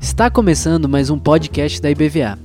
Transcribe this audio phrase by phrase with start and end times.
[0.00, 2.36] Está começando mais um podcast da IBVA.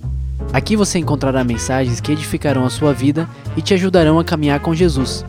[0.54, 3.28] Aqui você encontrará mensagens que edificarão a sua vida
[3.58, 5.26] e te ajudarão a caminhar com Jesus.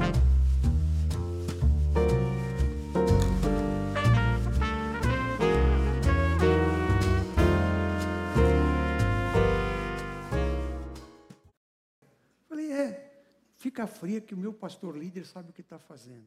[12.47, 13.15] Falei, é,
[13.57, 16.27] fica fria que o meu pastor líder sabe o que está fazendo.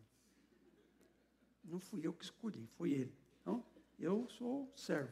[1.64, 3.14] Não fui eu que escolhi, foi ele.
[3.42, 3.64] Então,
[4.00, 5.12] eu sou servo.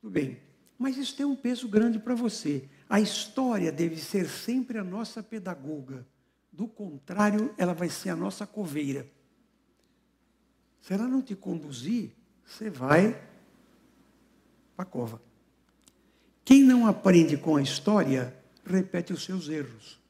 [0.00, 0.40] Tudo bem.
[0.78, 2.68] Mas isso tem um peso grande para você.
[2.88, 6.06] A história deve ser sempre a nossa pedagoga.
[6.52, 9.10] Do contrário, ela vai ser a nossa coveira.
[10.80, 12.12] Se ela não te conduzir,
[12.44, 13.12] você vai
[14.76, 15.20] para a cova.
[16.44, 20.00] Quem não aprende com a história, repete os seus erros.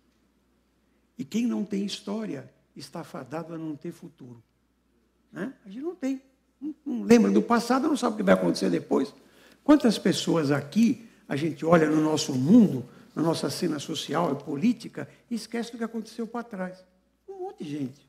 [1.16, 4.42] E quem não tem história, está fadado a não ter futuro.
[5.32, 5.52] Né?
[5.64, 6.20] A gente não tem.
[6.60, 9.14] Não, não lembra do passado, não sabe o que vai acontecer depois.
[9.62, 15.08] Quantas pessoas aqui a gente olha no nosso mundo, na nossa cena social e política,
[15.30, 16.84] e esquece do que aconteceu para trás?
[17.28, 18.08] Um monte de gente.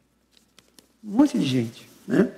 [1.04, 1.90] Um monte de gente.
[2.08, 2.32] Né?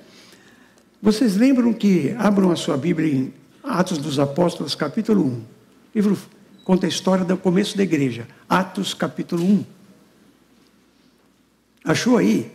[1.01, 5.27] Vocês lembram que, abram a sua Bíblia em Atos dos Apóstolos, capítulo 1.
[5.29, 5.45] O
[5.93, 6.17] livro
[6.63, 8.27] conta a história do começo da igreja.
[8.49, 9.65] Atos, capítulo 1.
[11.83, 12.51] Achou aí?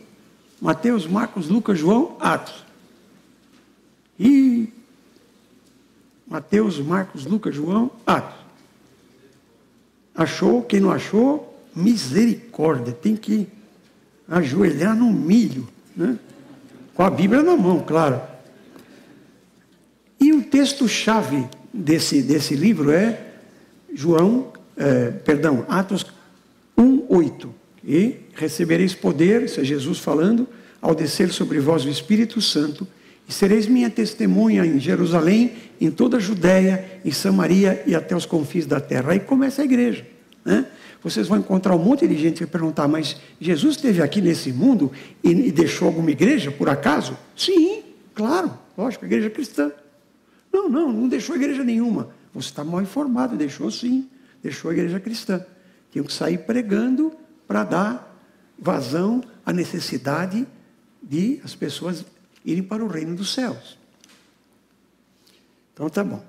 [0.60, 2.64] Mateus, Marcos, Lucas, João, Atos.
[4.18, 4.72] E
[6.26, 8.46] Mateus, Marcos, Lucas, João, Atos.
[10.14, 10.62] Achou?
[10.62, 12.92] Quem não achou, misericórdia.
[12.92, 13.46] Tem que
[14.28, 16.18] ajoelhar no milho, né?
[16.94, 18.20] Com a Bíblia na mão, claro.
[20.18, 23.34] E o texto-chave desse, desse livro é
[23.94, 26.06] João, é, perdão, Atos
[26.76, 27.54] 1, 8.
[27.86, 30.48] E recebereis poder, isso é Jesus falando,
[30.82, 32.86] ao descer sobre vós o Espírito Santo,
[33.28, 38.26] e sereis minha testemunha em Jerusalém, em toda a Judéia, em Samaria e até os
[38.26, 39.12] confins da terra.
[39.12, 40.06] Aí começa a igreja.
[40.44, 40.66] Né?
[41.02, 44.52] Vocês vão encontrar um monte de gente que vai perguntar, mas Jesus esteve aqui nesse
[44.52, 44.90] mundo
[45.22, 47.16] e, e deixou alguma igreja, por acaso?
[47.36, 47.82] Sim,
[48.14, 49.72] claro, lógico, igreja cristã.
[50.52, 52.10] Não, não, não deixou igreja nenhuma.
[52.32, 54.08] Você está mal informado, deixou sim,
[54.42, 55.44] deixou a igreja cristã.
[55.90, 57.12] Tinham que sair pregando
[57.46, 58.16] para dar
[58.58, 60.46] vazão à necessidade
[61.02, 62.04] de as pessoas
[62.44, 63.78] irem para o reino dos céus.
[65.72, 66.24] Então tá bom.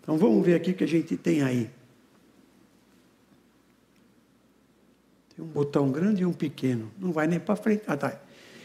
[0.00, 1.70] Então vamos ver aqui o que a gente tem aí.
[5.36, 6.90] Tem um botão grande e um pequeno.
[6.98, 7.82] Não vai nem para frente.
[7.86, 8.18] Ah, tá.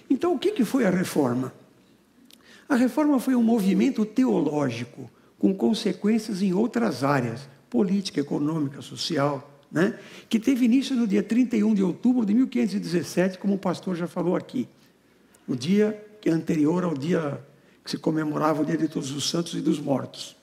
[0.10, 1.54] Então o que, que foi a reforma?
[2.68, 9.98] A reforma foi um movimento teológico com consequências em outras áreas, política, econômica, social, né?
[10.30, 14.36] que teve início no dia 31 de outubro de 1517, como o pastor já falou
[14.36, 14.68] aqui,
[15.48, 17.40] no dia é anterior ao dia
[17.84, 20.36] que se comemorava o Dia de Todos os Santos e dos Mortos.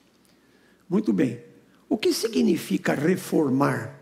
[0.89, 1.43] Muito bem.
[1.89, 3.99] O que significa reformar?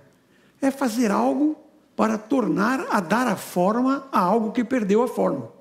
[0.62, 1.58] É fazer algo
[1.96, 5.52] para tornar a dar a forma a algo que perdeu a forma.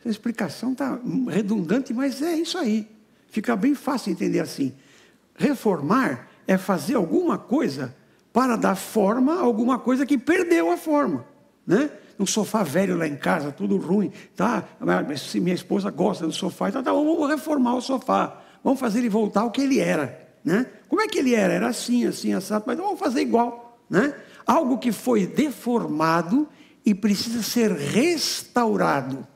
[0.00, 2.88] Essa explicação está redundante, mas é isso aí.
[3.28, 4.74] Fica bem fácil entender assim.
[5.34, 7.94] Reformar é fazer alguma coisa
[8.34, 11.24] para dar forma a alguma coisa que perdeu a forma.
[11.66, 11.88] Né?
[12.18, 14.64] um sofá velho lá em casa, tudo ruim, tá?
[14.80, 19.00] Mas se minha esposa gosta do sofá, então tá, vamos reformar o sofá, vamos fazer
[19.00, 20.66] ele voltar ao que ele era, né?
[20.88, 21.52] Como é que ele era?
[21.52, 24.14] Era assim, assim, assado, mas vamos fazer igual, né?
[24.46, 26.48] Algo que foi deformado
[26.84, 29.26] e precisa ser restaurado.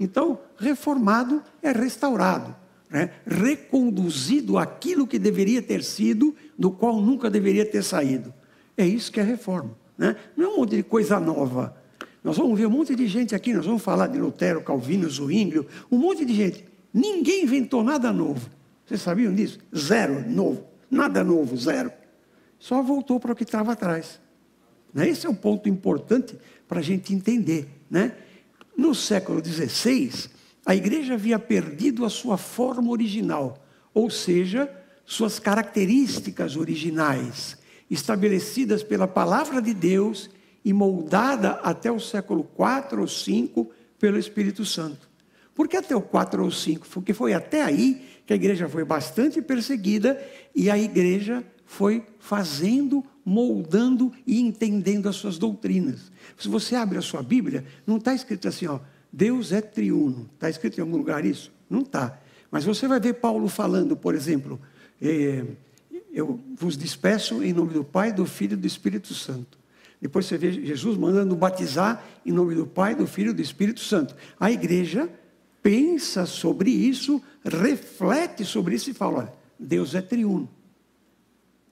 [0.00, 2.56] Então, reformado é restaurado,
[2.90, 3.10] né?
[3.26, 8.32] reconduzido aquilo que deveria ter sido, do qual nunca deveria ter saído.
[8.76, 9.76] É isso que é reforma.
[9.96, 10.16] Né?
[10.36, 11.76] Não é um monte de coisa nova.
[12.22, 15.66] Nós vamos ver um monte de gente aqui, nós vamos falar de Lutero, Calvino, Zwinglio,
[15.90, 16.64] um monte de gente.
[16.92, 18.50] Ninguém inventou nada novo.
[18.84, 19.58] Vocês sabiam disso?
[19.76, 20.64] Zero novo.
[20.90, 21.90] Nada novo, zero.
[22.58, 24.20] Só voltou para o que estava atrás.
[24.92, 25.08] Né?
[25.08, 27.68] Esse é um ponto importante para a gente entender.
[27.90, 28.12] Né?
[28.76, 30.30] No século XVI,
[30.66, 33.64] a igreja havia perdido a sua forma original,
[33.94, 34.68] ou seja,
[35.04, 37.56] suas características originais,
[37.88, 40.28] estabelecidas pela palavra de Deus
[40.64, 45.08] e moldada até o século 4 ou 5 pelo Espírito Santo.
[45.54, 46.88] Por que até o 4 ou 5?
[46.88, 50.20] Porque foi até aí que a igreja foi bastante perseguida
[50.52, 56.10] e a igreja foi fazendo, moldando e entendendo as suas doutrinas.
[56.36, 58.80] Se você abre a sua Bíblia, não está escrito assim, ó,
[59.16, 60.28] Deus é triuno.
[60.34, 61.50] Está escrito em algum lugar isso?
[61.70, 62.20] Não está.
[62.50, 64.60] Mas você vai ver Paulo falando, por exemplo,
[65.00, 65.42] eh,
[66.12, 69.58] eu vos despeço em nome do Pai, do Filho e do Espírito Santo.
[70.02, 73.80] Depois você vê Jesus mandando batizar em nome do Pai, do Filho e do Espírito
[73.80, 74.14] Santo.
[74.38, 75.08] A igreja
[75.62, 80.46] pensa sobre isso, reflete sobre isso e fala: olha, Deus é triuno.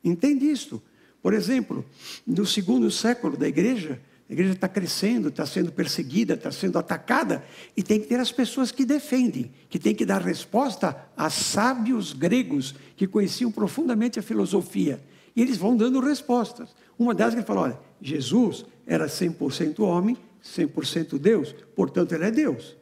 [0.03, 0.83] Entende isso?
[1.23, 1.85] Por exemplo,
[2.27, 7.45] no segundo século da igreja, a igreja está crescendo, está sendo perseguida, está sendo atacada,
[7.77, 12.15] e tem que ter as pessoas que defendem, que tem que dar resposta a sábios
[12.15, 15.03] gregos que conheciam profundamente a filosofia.
[15.37, 16.75] E eles vão dando respostas.
[16.99, 22.31] Uma delas que ele falou: olha, Jesus era 100% homem, 100% Deus, portanto ele é
[22.31, 22.77] Deus.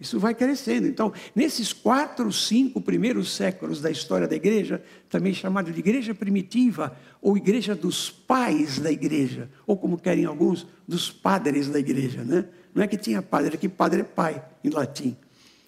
[0.00, 0.86] Isso vai crescendo.
[0.86, 6.96] Então, nesses quatro, cinco primeiros séculos da história da igreja, também chamada de igreja primitiva,
[7.20, 12.24] ou igreja dos pais da igreja, ou como querem alguns, dos padres da igreja.
[12.24, 12.46] Né?
[12.74, 15.14] Não é que tinha padre, é que padre é pai, em latim.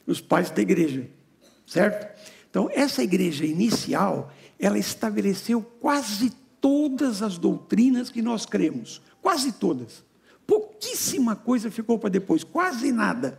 [0.06, 1.06] Os pais da igreja,
[1.66, 2.18] certo?
[2.48, 9.02] Então, essa igreja inicial, ela estabeleceu quase todas as doutrinas que nós cremos.
[9.20, 10.02] Quase todas.
[10.46, 13.38] Pouquíssima coisa ficou para depois, quase nada.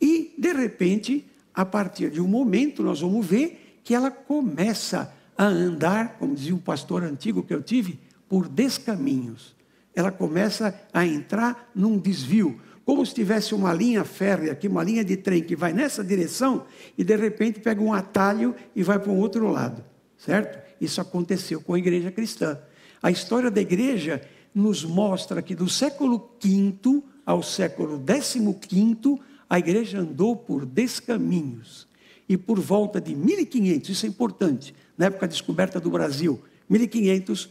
[0.00, 5.46] E, de repente, a partir de um momento, nós vamos ver que ela começa a
[5.46, 7.98] andar, como dizia um pastor antigo que eu tive,
[8.28, 9.56] por descaminhos.
[9.94, 15.04] Ela começa a entrar num desvio, como se tivesse uma linha férrea aqui, uma linha
[15.04, 16.64] de trem que vai nessa direção
[16.96, 19.84] e de repente pega um atalho e vai para um outro lado,
[20.16, 20.58] certo?
[20.80, 22.58] Isso aconteceu com a igreja cristã.
[23.02, 24.22] A história da igreja
[24.54, 31.86] nos mostra que do século V ao século XV a igreja andou por descaminhos.
[32.28, 37.48] E por volta de 1500, isso é importante, na época da descoberta do Brasil, 1500,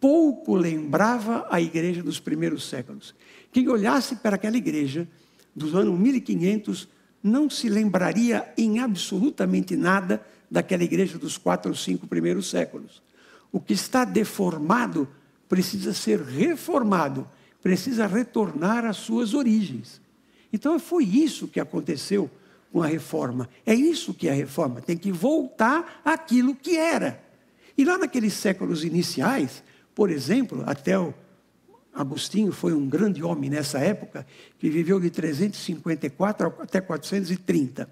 [0.00, 3.14] pouco lembrava a igreja dos primeiros séculos.
[3.52, 5.06] Quem olhasse para aquela igreja
[5.54, 6.88] dos anos 1500
[7.22, 13.02] não se lembraria em absolutamente nada daquela igreja dos quatro ou cinco primeiros séculos.
[13.50, 15.08] O que está deformado
[15.48, 17.26] precisa ser reformado,
[17.62, 20.00] precisa retornar às suas origens.
[20.54, 22.30] Então foi isso que aconteceu
[22.72, 23.48] com a reforma.
[23.66, 27.20] É isso que é a reforma, tem que voltar àquilo que era.
[27.76, 29.64] E lá naqueles séculos iniciais,
[29.96, 31.12] por exemplo, até o
[31.92, 34.24] Agostinho foi um grande homem nessa época,
[34.56, 37.90] que viveu de 354 até 430.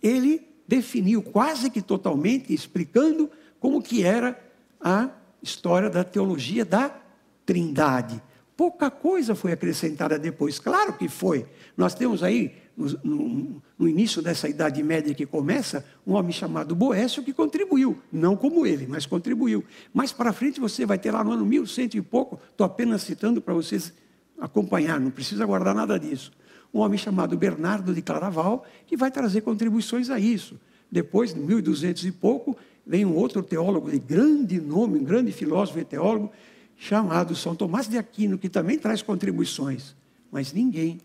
[0.00, 3.28] Ele definiu quase que totalmente, explicando
[3.58, 4.40] como que era
[4.80, 5.10] a
[5.42, 6.96] história da teologia da
[7.44, 8.22] Trindade.
[8.56, 11.44] Pouca coisa foi acrescentada depois, claro que foi.
[11.76, 16.74] Nós temos aí, no, no, no, início dessa Idade Média que começa, um homem chamado
[16.74, 19.64] Boécio que contribuiu, não como ele, mas contribuiu.
[19.92, 23.42] Mais para frente você vai ter lá no ano 1100 e pouco, estou apenas citando
[23.42, 23.92] para vocês
[24.38, 26.30] acompanhar, não precisa guardar nada disso.
[26.72, 30.58] Um homem chamado Bernardo de Claraval, que vai trazer contribuições a isso.
[30.90, 32.56] Depois, em 1200 e pouco,
[32.86, 36.30] vem um outro teólogo de grande nome, um grande filósofo e teólogo,
[36.76, 39.94] chamado São Tomás de Aquino, que também traz contribuições,
[40.30, 41.00] mas ninguém,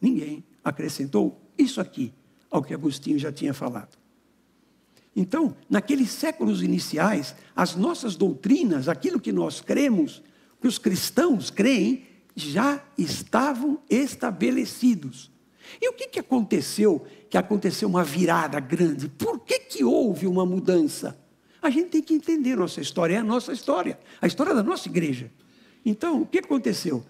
[0.00, 2.12] ninguém acrescentou isso aqui
[2.50, 3.96] ao que Agostinho já tinha falado.
[5.16, 10.22] Então, naqueles séculos iniciais, as nossas doutrinas, aquilo que nós cremos,
[10.60, 12.04] que os cristãos creem,
[12.34, 15.30] já estavam estabelecidos.
[15.80, 17.04] E o que, que aconteceu?
[17.30, 19.08] Que aconteceu uma virada grande.
[19.08, 21.18] Por que, que houve uma mudança?
[21.64, 24.86] A gente tem que entender nossa história, é a nossa história, a história da nossa
[24.86, 25.32] igreja.
[25.82, 27.02] Então, o que aconteceu?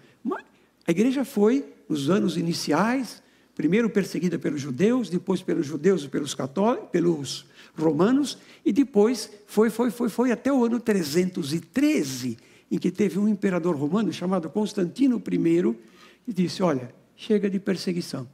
[0.87, 3.21] A igreja foi, nos anos iniciais,
[3.53, 7.45] primeiro perseguida pelos judeus, depois pelos judeus e pelos católicos, pelos
[7.77, 12.37] romanos, e depois foi, foi, foi, foi até o ano 313,
[12.71, 15.75] em que teve um imperador romano chamado Constantino I,
[16.23, 18.25] que disse: Olha, chega de perseguição,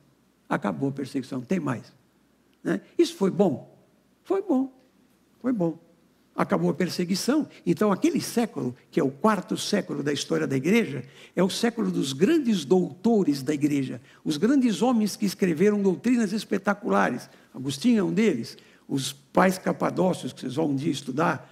[0.47, 1.91] acabou a perseguição, tem mais.
[2.63, 2.79] Né?
[2.95, 3.75] Isso foi bom?
[4.23, 4.71] Foi bom,
[5.41, 5.90] foi bom
[6.35, 7.47] acabou a perseguição.
[7.65, 11.03] Então, aquele século, que é o quarto século da história da igreja,
[11.35, 17.29] é o século dos grandes doutores da igreja, os grandes homens que escreveram doutrinas espetaculares.
[17.53, 18.57] Agostinho é um deles,
[18.87, 21.49] os pais capadócios, que vocês vão um dia estudar,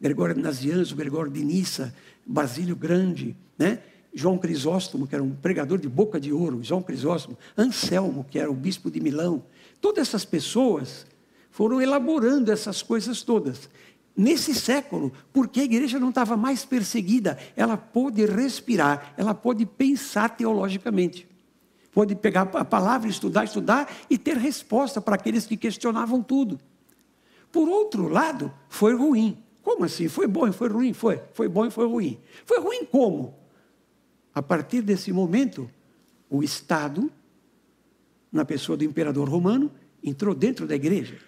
[0.00, 1.94] Gregório de Nazianzo, Gregório de Nissa,
[2.26, 3.80] Basílio Grande, né?
[4.12, 8.50] João Crisóstomo, que era um pregador de boca de ouro, João Crisóstomo, Anselmo, que era
[8.50, 9.44] o bispo de Milão.
[9.80, 11.06] Todas essas pessoas
[11.50, 13.68] foram elaborando essas coisas todas
[14.18, 20.30] nesse século, porque a igreja não estava mais perseguida, ela pôde respirar, ela pôde pensar
[20.30, 21.28] teologicamente.
[21.92, 26.58] Pôde pegar a palavra, estudar, estudar e ter resposta para aqueles que questionavam tudo.
[27.52, 29.38] Por outro lado, foi ruim.
[29.62, 30.08] Como assim?
[30.08, 30.92] Foi bom e foi ruim?
[30.92, 31.22] Foi.
[31.32, 32.18] Foi bom e foi ruim.
[32.44, 33.34] Foi ruim como?
[34.34, 35.70] A partir desse momento,
[36.28, 37.10] o Estado,
[38.32, 39.70] na pessoa do imperador romano,
[40.02, 41.18] entrou dentro da igreja.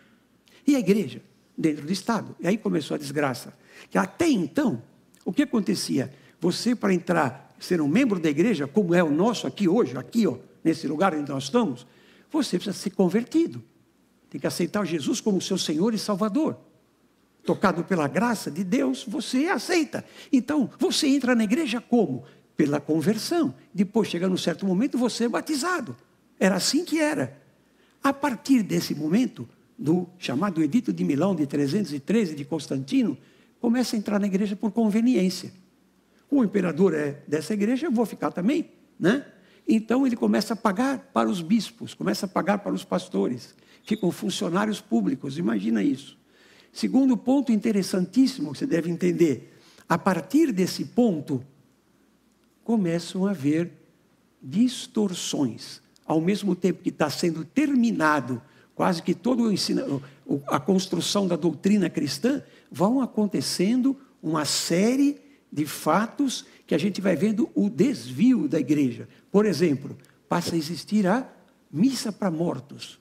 [0.67, 1.23] E a igreja
[1.61, 2.35] dentro do Estado.
[2.41, 3.53] E aí começou a desgraça.
[3.91, 4.83] Que até então,
[5.25, 6.11] o que acontecia?
[6.41, 10.27] Você, para entrar, ser um membro da igreja, como é o nosso aqui hoje, aqui,
[10.27, 11.87] ó, nesse lugar onde nós estamos,
[12.31, 13.63] você precisa ser convertido.
[14.31, 16.57] Tem que aceitar Jesus como seu Senhor e Salvador.
[17.45, 20.05] Tocado pela graça de Deus, você aceita.
[20.33, 22.25] Então, você entra na igreja como?
[22.57, 23.55] Pela conversão.
[23.75, 25.95] Depois, chega num certo momento, você é batizado.
[26.39, 27.39] Era assim que era.
[28.03, 29.47] A partir desse momento,
[29.81, 33.17] do chamado Edito de Milão de 313 de Constantino,
[33.59, 35.51] começa a entrar na igreja por conveniência.
[36.31, 39.25] O imperador é dessa igreja, eu vou ficar também, né?
[39.67, 44.11] Então ele começa a pagar para os bispos, começa a pagar para os pastores, ficam
[44.11, 46.19] funcionários públicos, imagina isso.
[46.71, 49.57] Segundo ponto interessantíssimo que você deve entender,
[49.89, 51.43] a partir desse ponto
[52.63, 53.73] começam a haver
[54.43, 55.81] distorções.
[56.05, 58.43] Ao mesmo tempo que está sendo terminado
[58.81, 59.43] quase que toda
[60.47, 65.21] a construção da doutrina cristã, vão acontecendo uma série
[65.53, 69.07] de fatos que a gente vai vendo o desvio da igreja.
[69.31, 71.31] Por exemplo, passa a existir a
[71.71, 72.99] missa para mortos,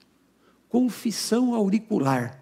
[0.68, 2.38] confissão auricular.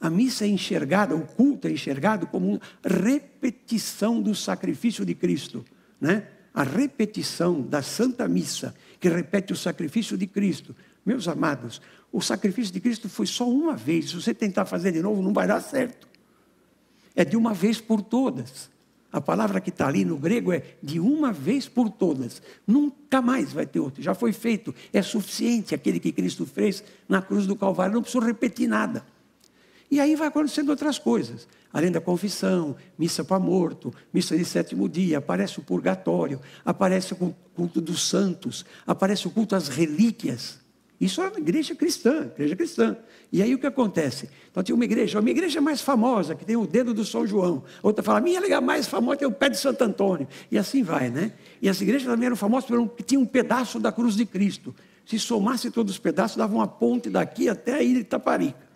[0.00, 5.62] A missa é enxergada, o culto é enxergado como uma repetição do sacrifício de Cristo,
[6.00, 6.26] né?
[6.54, 10.74] A repetição da Santa Missa, que repete o sacrifício de Cristo.
[11.08, 11.80] Meus amados,
[12.12, 14.10] o sacrifício de Cristo foi só uma vez.
[14.10, 16.06] Se você tentar fazer de novo, não vai dar certo.
[17.16, 18.68] É de uma vez por todas.
[19.10, 22.42] A palavra que está ali no grego é de uma vez por todas.
[22.66, 24.02] Nunca mais vai ter outro.
[24.02, 24.74] Já foi feito.
[24.92, 27.94] É suficiente aquele que Cristo fez na cruz do Calvário.
[27.94, 29.02] Não precisa repetir nada.
[29.90, 31.48] E aí vai acontecendo outras coisas.
[31.72, 37.34] Além da confissão, missa para morto, missa de sétimo dia, aparece o purgatório, aparece o
[37.56, 40.67] culto dos santos, aparece o culto às relíquias.
[41.00, 42.96] Isso é uma igreja cristã, igreja cristã.
[43.30, 44.28] E aí o que acontece?
[44.50, 47.62] Então tinha uma igreja, uma igreja mais famosa, que tem o dedo do São João.
[47.82, 50.26] Outra fala, minha igreja mais famosa tem o pé de Santo Antônio.
[50.50, 51.32] E assim vai, né?
[51.62, 54.74] E as igrejas também eram famosas porque tinham um pedaço da cruz de Cristo.
[55.06, 58.68] Se somasse todos os pedaços, dava uma ponte daqui até a ilha de Itaparica.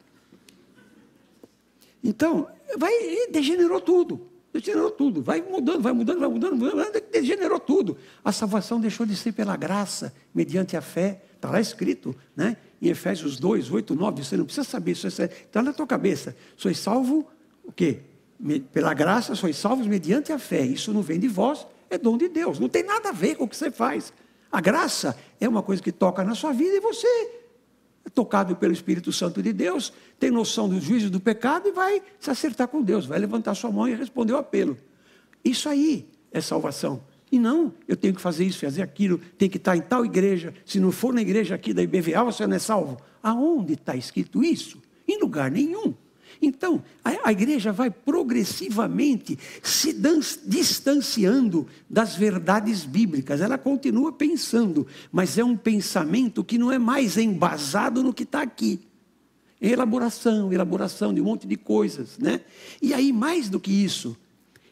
[2.05, 2.47] Então,
[2.79, 2.93] vai,
[3.31, 4.29] degenerou tudo.
[4.53, 5.23] Degenerou tudo.
[5.23, 7.97] Vai mudando, vai mudando, vai mudando, vai mudando, degenerou tudo.
[8.25, 12.57] A salvação deixou de ser pela graça, mediante a fé Está lá escrito, né?
[12.81, 16.37] Em Efésios 2, 8, 9, você não precisa saber, isso está na tua cabeça.
[16.57, 17.27] Sois salvo,
[17.65, 17.99] o quê?
[18.73, 20.65] Pela graça, sois salvos mediante a fé.
[20.65, 22.61] Isso não vem de vós, é dom de Deus.
[22.61, 24.13] Não tem nada a ver com o que você faz.
[24.53, 27.09] A graça é uma coisa que toca na sua vida e você
[28.05, 32.01] é tocado pelo Espírito Santo de Deus, tem noção do juízo do pecado e vai
[32.21, 34.77] se acertar com Deus, vai levantar sua mão e responder o apelo.
[35.45, 37.03] Isso aí é salvação.
[37.33, 40.53] E não, eu tenho que fazer isso, fazer aquilo, tem que estar em tal igreja.
[40.67, 42.99] Se não for na igreja aqui da IBVA, você não é salvo.
[43.23, 44.79] Aonde está escrito isso?
[45.09, 45.95] Em lugar nenhum.
[46.43, 49.97] Então, a, a igreja vai progressivamente se
[50.45, 53.41] distanciando das verdades bíblicas.
[53.41, 58.43] Ela continua pensando, mas é um pensamento que não é mais embasado no que está
[58.43, 58.81] aqui.
[59.59, 62.43] Elaboração, elaboração de um monte de coisas, né?
[62.83, 64.17] E aí, mais do que isso,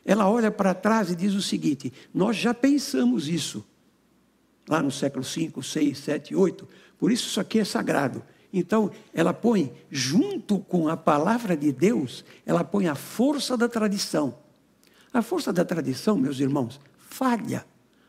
[0.05, 3.65] ela olha para trás e diz o seguinte: nós já pensamos isso,
[4.69, 8.23] lá no século 5, 6, 7, 8, por isso isso aqui é sagrado.
[8.53, 14.39] Então, ela põe, junto com a palavra de Deus, ela põe a força da tradição.
[15.13, 17.65] A força da tradição, meus irmãos, falha.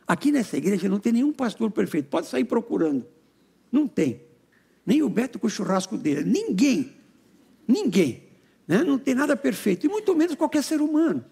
[0.07, 3.05] Aqui nessa igreja não tem nenhum pastor perfeito, pode sair procurando.
[3.71, 4.21] Não tem.
[4.86, 6.24] Nem o Beto com o churrasco dele.
[6.24, 6.91] Ninguém.
[7.67, 8.24] Ninguém.
[8.67, 8.83] Né?
[8.83, 9.86] Não tem nada perfeito.
[9.86, 11.24] E muito menos qualquer ser humano.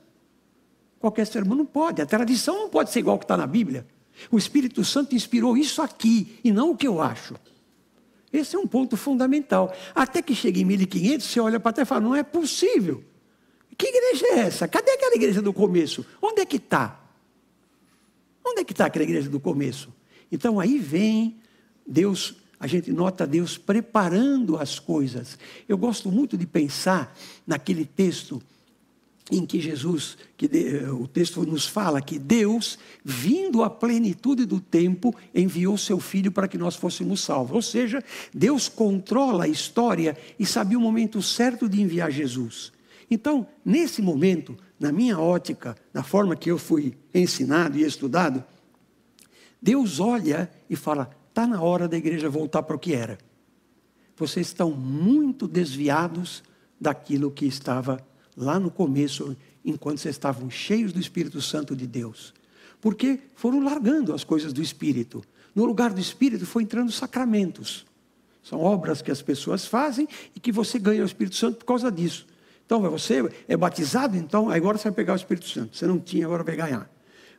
[1.00, 2.02] Qualquer ser humano não pode.
[2.02, 3.86] A tradição não pode ser igual ao que está na Bíblia.
[4.30, 7.36] O Espírito Santo inspirou isso aqui e não o que eu acho.
[8.32, 9.74] Esse é um ponto fundamental.
[9.96, 13.04] Até que chega em 1500, você olha para trás e fala: não é possível.
[13.78, 14.68] Que igreja é essa?
[14.68, 16.06] Cadê aquela igreja do começo?
[16.22, 17.00] Onde é que está?
[18.46, 19.94] Onde é que está aquela igreja do começo?
[20.32, 21.40] Então aí vem
[21.88, 25.40] Deus, a gente nota Deus preparando as coisas.
[25.68, 27.16] Eu gosto muito de pensar
[27.48, 28.42] naquele texto
[29.32, 30.48] em que Jesus, que
[30.92, 36.48] o texto nos fala que Deus, vindo à plenitude do tempo, enviou seu filho para
[36.48, 37.56] que nós fôssemos salvos.
[37.56, 42.72] Ou seja, Deus controla a história e sabia o momento certo de enviar Jesus.
[43.10, 48.44] Então, nesse momento, na minha ótica, na forma que eu fui ensinado e estudado,
[49.62, 53.18] Deus olha e fala: está na hora da igreja voltar para o que era.
[54.16, 56.44] Vocês estão muito desviados
[56.80, 58.06] daquilo que estava
[58.36, 62.34] lá no começo, enquanto vocês estavam cheios do Espírito Santo de Deus.
[62.82, 65.24] Porque foram largando as coisas do Espírito.
[65.54, 67.86] No lugar do Espírito foi entrando sacramentos.
[68.42, 71.92] São obras que as pessoas fazem e que você ganha o Espírito Santo por causa
[71.92, 72.26] disso.
[72.66, 75.76] Então, você é batizado, então agora você vai pegar o Espírito Santo.
[75.76, 76.90] Você não tinha, agora vai ganhar.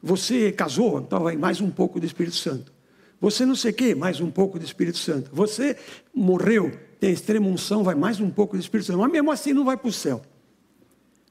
[0.03, 2.73] Você casou, então vai mais um pouco do Espírito Santo.
[3.21, 5.31] Você não sei o quê, mais um pouco do Espírito Santo.
[5.33, 5.77] Você
[6.15, 8.99] morreu, tem extrema unção, vai mais um pouco do Espírito Santo.
[8.99, 10.23] Mas mesmo assim não vai para o céu.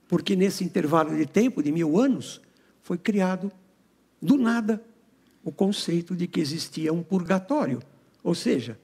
[0.09, 2.41] Porque nesse intervalo de tempo, de mil anos,
[2.81, 3.51] foi criado,
[4.19, 4.83] do nada,
[5.43, 7.79] o conceito de que existia um purgatório.
[8.23, 8.77] Ou seja,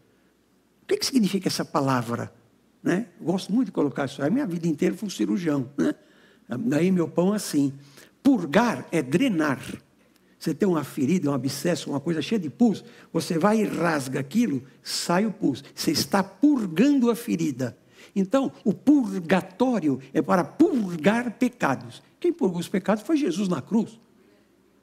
[0.84, 2.32] o que, que significa essa palavra?
[2.82, 3.08] Né?
[3.20, 4.22] Gosto muito de colocar isso.
[4.22, 5.68] A minha vida inteira fui um cirurgião.
[5.76, 5.96] Né?
[6.60, 7.74] Daí meu pão assim.
[8.22, 9.60] Purgar é drenar.
[10.38, 14.20] Você tem uma ferida, um abscesso, uma coisa cheia de pus, você vai e rasga
[14.20, 15.64] aquilo, sai o pus.
[15.74, 17.76] Você está purgando a ferida.
[18.16, 22.02] Então, o purgatório é para purgar pecados.
[22.20, 24.00] Quem purgou os pecados foi Jesus na cruz.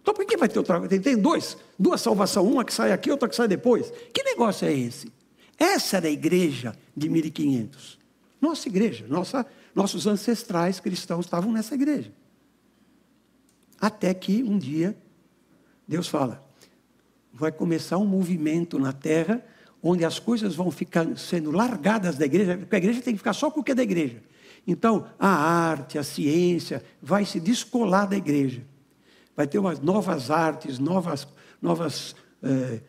[0.02, 0.86] Então, por que vai ter outra?
[0.86, 3.90] Tem, dois, duas salvações, uma que sai aqui, outra que sai depois.
[4.12, 5.10] Que negócio é esse?
[5.58, 7.98] Essa era a igreja de 1500.
[8.40, 12.12] Nossa igreja, nossa, nossos ancestrais cristãos estavam nessa igreja.
[13.80, 14.96] Até que um dia
[15.86, 16.44] Deus fala:
[17.32, 19.44] vai começar um movimento na terra
[19.82, 23.32] onde as coisas vão ficar sendo largadas da igreja, porque a igreja tem que ficar
[23.32, 24.22] só com o que é da igreja.
[24.66, 28.62] Então, a arte, a ciência vai se descolar da igreja.
[29.36, 31.26] Vai ter umas novas artes, novas,
[31.60, 32.80] novas eh,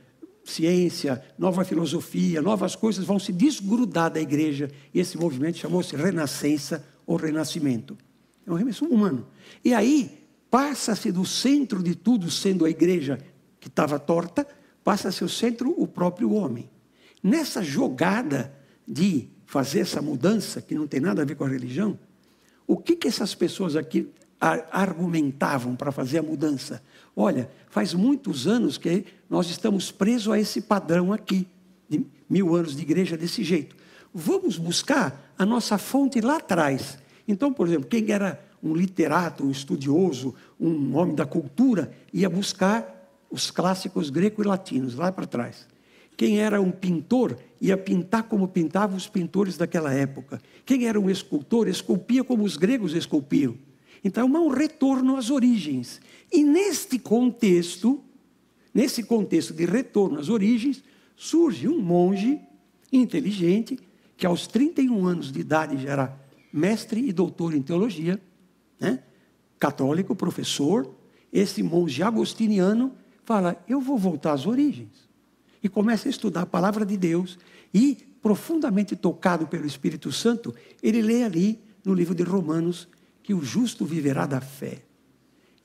[0.44, 4.70] ciência, nova filosofia, novas coisas vão se desgrudar da igreja.
[4.94, 7.98] E esse movimento chamou-se Renascença ou Renascimento.
[8.46, 9.26] É um remissão humano.
[9.64, 13.18] E aí, passa-se do centro de tudo, sendo a igreja
[13.60, 14.46] que estava torta,
[14.84, 16.70] passa-se o centro o próprio homem.
[17.24, 18.54] Nessa jogada
[18.86, 21.98] de fazer essa mudança, que não tem nada a ver com a religião,
[22.68, 26.84] o que, que essas pessoas aqui argumentavam para fazer a mudança?
[27.16, 31.48] Olha, faz muitos anos que nós estamos presos a esse padrão aqui,
[31.88, 33.76] de mil anos de igreja desse jeito.
[34.14, 36.98] Vamos buscar a nossa fonte lá atrás.
[37.28, 42.90] Então, por exemplo, quem era um literato, um estudioso, um homem da cultura, ia buscar
[43.30, 45.68] os clássicos greco e latinos, lá para trás.
[46.16, 50.42] Quem era um pintor ia pintar como pintavam os pintores daquela época.
[50.66, 53.56] Quem era um escultor esculpia como os gregos esculpiam.
[54.04, 56.02] Então, é um retorno às origens.
[56.32, 58.04] E neste contexto,
[58.74, 60.84] nesse contexto de retorno às origens,
[61.16, 62.40] surge um monge
[62.92, 63.80] inteligente
[64.18, 66.20] que aos 31 anos de idade já era
[66.52, 68.22] mestre e doutor em teologia,
[68.80, 69.00] né?
[69.58, 70.94] católico, professor,
[71.32, 72.92] esse monge agostiniano
[73.24, 75.08] fala: Eu vou voltar às origens.
[75.64, 77.40] E começa a estudar a palavra de Deus.
[77.74, 82.88] E, profundamente tocado pelo Espírito Santo, ele lê ali no livro de Romanos
[83.24, 84.84] que o justo viverá da fé.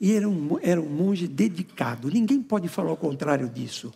[0.00, 2.08] E era um, era um monge dedicado.
[2.08, 3.92] Ninguém pode falar o contrário disso.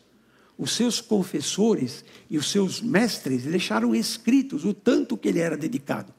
[0.58, 6.12] Os seus confessores e os seus mestres deixaram escritos o tanto que ele era dedicado.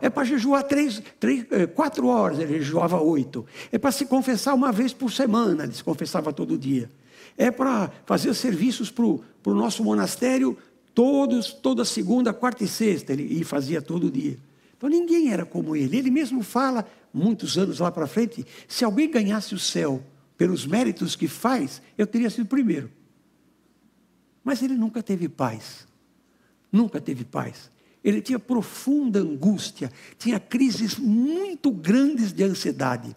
[0.00, 3.46] É para jejuar três, três, eh, quatro horas, ele jejuava oito.
[3.70, 6.90] É para se confessar uma vez por semana, ele se confessava todo dia.
[7.40, 10.58] É para fazer serviços para o nosso monastério
[10.94, 14.36] todos, toda segunda, quarta e sexta, ele fazia todo dia.
[14.76, 15.96] Então ninguém era como ele.
[15.96, 20.02] Ele mesmo fala, muitos anos lá para frente, se alguém ganhasse o céu
[20.36, 22.90] pelos méritos que faz, eu teria sido primeiro.
[24.44, 25.86] Mas ele nunca teve paz.
[26.70, 27.70] Nunca teve paz.
[28.04, 33.16] Ele tinha profunda angústia, tinha crises muito grandes de ansiedade.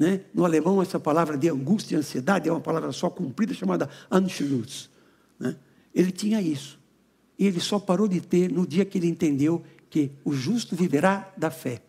[0.00, 0.22] Né?
[0.32, 4.88] No alemão, essa palavra de angústia e ansiedade é uma palavra só cumprida chamada Anschluss.
[5.38, 5.54] Né?
[5.94, 6.80] Ele tinha isso.
[7.38, 11.30] E ele só parou de ter no dia que ele entendeu que o justo viverá
[11.36, 11.82] da fé.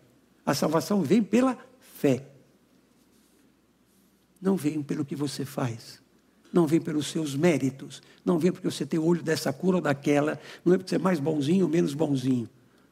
[0.45, 2.28] A salvação vem pela fé.
[4.41, 6.02] Não vem pelo que você faz
[6.52, 10.38] não vem pelos seus méritos, não vem porque você tem olho dessa cura ou daquela,
[10.65, 12.50] não é porque você é mais bonzinho ou menos bonzinho.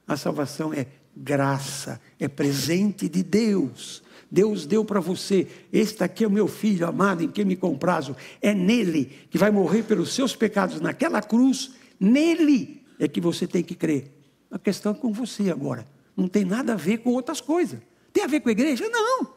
[0.07, 4.01] A salvação é graça, é presente de Deus.
[4.31, 8.15] Deus deu para você, este aqui é o meu filho amado em quem me comprazo.
[8.41, 13.63] É nele que vai morrer pelos seus pecados naquela cruz, nele é que você tem
[13.63, 14.11] que crer.
[14.51, 15.87] A questão é com você agora.
[16.15, 17.79] Não tem nada a ver com outras coisas.
[18.11, 18.87] Tem a ver com a igreja?
[18.89, 19.33] Não.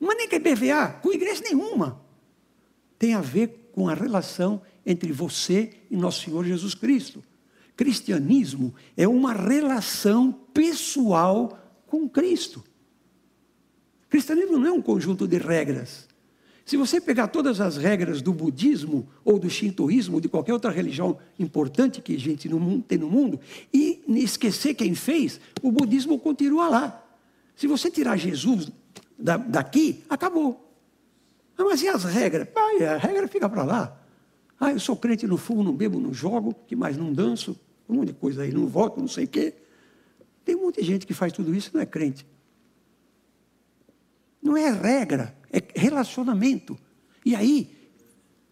[0.00, 2.02] Mas nem com a BVA, com igreja nenhuma
[3.02, 7.20] tem a ver com a relação entre você e nosso Senhor Jesus Cristo.
[7.74, 12.62] Cristianismo é uma relação pessoal com Cristo.
[14.12, 16.06] Cristianismo não é um conjunto de regras.
[16.66, 21.16] Se você pegar todas as regras do budismo ou do shintoísmo de qualquer outra religião
[21.38, 22.46] importante que a gente
[22.86, 23.40] tem no mundo
[23.72, 27.02] e esquecer quem fez, o budismo continua lá.
[27.56, 28.70] Se você tirar Jesus
[29.18, 30.70] daqui, acabou.
[31.56, 32.48] Ah, mas e as regras?
[32.54, 33.98] A regra fica para lá.
[34.60, 37.94] Ah, eu sou crente, não fumo, não bebo, não jogo, que mais não danço, um
[37.94, 39.54] monte de coisa aí, não voto, não sei o quê.
[40.44, 42.30] Tem um monte de gente que faz tudo isso e não é crente.
[44.42, 46.76] Não é regra, é relacionamento.
[47.24, 47.70] E aí,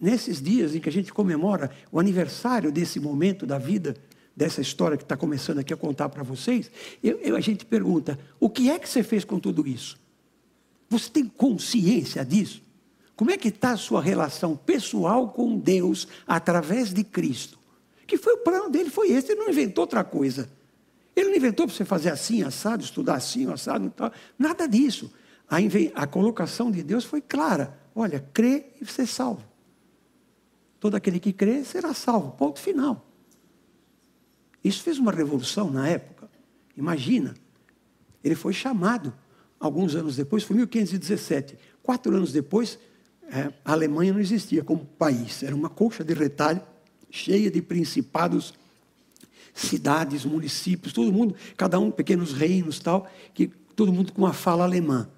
[0.01, 3.97] nesses dias em que a gente comemora o aniversário desse momento da vida,
[4.37, 6.71] dessa história que está começando aqui a contar para vocês,
[7.03, 9.99] eu, eu, a gente pergunta: o que é que você fez com tudo isso?
[10.89, 12.63] Você tem consciência disso?
[13.15, 17.59] Como é que está a sua relação pessoal com Deus através de Cristo?
[18.07, 20.49] Que foi o plano dele, foi esse, ele não inventou outra coisa.
[21.15, 24.11] Ele não inventou para você fazer assim, assado, estudar assim, assado, tal.
[24.39, 25.13] nada disso.
[25.95, 27.77] A, colocação de Deus foi clara.
[27.93, 29.43] Olha, crê e é salvo.
[30.79, 32.31] Todo aquele que crê será salvo.
[32.33, 33.05] Ponto final.
[34.63, 36.31] Isso fez uma revolução na época.
[36.77, 37.35] Imagina.
[38.23, 39.13] Ele foi chamado
[39.59, 41.59] alguns anos depois, foi 1517.
[41.83, 42.79] Quatro anos depois,
[43.29, 45.43] é, a Alemanha não existia como país.
[45.43, 46.63] Era uma colcha de retalho
[47.11, 48.55] cheia de principados,
[49.53, 54.63] cidades, municípios, todo mundo, cada um pequenos reinos tal, que todo mundo com uma fala
[54.63, 55.09] alemã.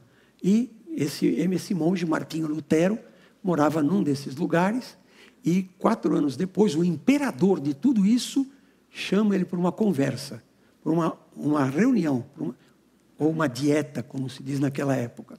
[0.43, 2.99] E esse, esse monge Martinho Lutero
[3.43, 4.97] morava num desses lugares
[5.45, 8.47] e quatro anos depois, o imperador de tudo isso
[8.91, 10.43] chama ele para uma conversa,
[10.83, 12.55] para uma, uma reunião, uma,
[13.19, 15.39] ou uma dieta, como se diz naquela época.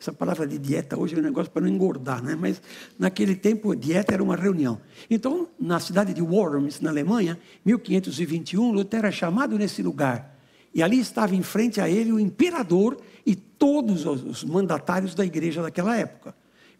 [0.00, 2.36] Essa palavra de dieta hoje é um negócio para não engordar, né?
[2.38, 2.60] mas
[2.98, 4.80] naquele tempo dieta era uma reunião.
[5.10, 10.33] Então, na cidade de Worms, na Alemanha, 1521, Lutero é chamado nesse lugar.
[10.74, 15.62] E ali estava em frente a ele o imperador e todos os mandatários da igreja
[15.62, 16.34] daquela época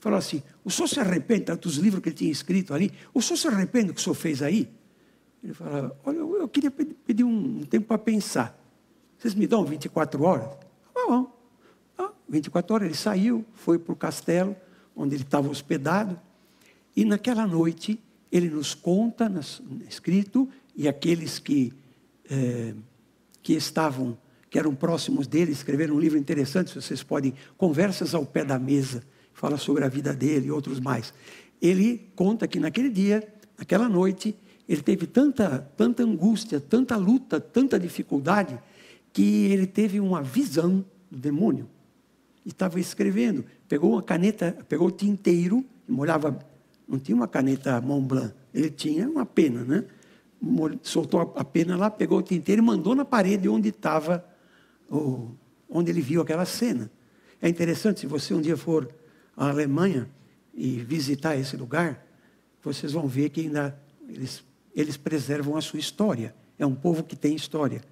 [0.04, 3.38] falou assim: o senhor se arrepende, tantos livros que ele tinha escrito ali, o senhor
[3.38, 4.68] se arrepende do que o senhor fez aí?
[5.42, 8.60] Ele falava: olha, eu, queria pedir um, tempo para pensar.
[9.18, 10.50] Vocês me dão 24 horas?
[10.94, 11.38] Ah, bom.
[11.96, 14.54] Ah, 24 horas ele saiu, foi para o castelo,
[14.94, 16.20] onde ele estava hospedado,
[16.94, 17.98] e naquela noite
[18.30, 19.32] ele nos conta,
[19.88, 21.72] escrito, e aqueles que,
[22.28, 22.74] é,
[23.44, 24.18] que estavam,
[24.50, 29.04] que eram próximos dele, escreveram um livro interessante, vocês podem, Conversas ao Pé da Mesa
[29.34, 31.12] fala sobre a vida dele e outros mais.
[31.60, 33.22] Ele conta que naquele dia,
[33.58, 34.34] naquela noite,
[34.66, 38.58] ele teve tanta, tanta angústia, tanta luta, tanta dificuldade,
[39.12, 41.68] que ele teve uma visão do demônio.
[42.46, 46.38] E estava escrevendo, pegou uma caneta, pegou o tinteiro, molhava,
[46.88, 49.84] não tinha uma caneta Mont Blanc, ele tinha uma pena, né?
[50.82, 54.24] Soltou a pena lá, pegou o tinteiro e mandou na parede onde estava,
[55.68, 56.90] onde ele viu aquela cena.
[57.40, 58.88] É interessante, se você um dia for
[59.36, 60.08] a Alemanha
[60.54, 62.04] e visitar esse lugar,
[62.62, 64.44] vocês vão ver que ainda eles,
[64.74, 66.34] eles preservam a sua história.
[66.58, 67.82] É um povo que tem história.